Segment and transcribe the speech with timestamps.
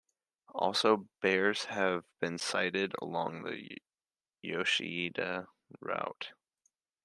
[0.55, 3.67] Also, bears have been sighted along the
[4.41, 5.47] Yoshida
[5.79, 6.33] route.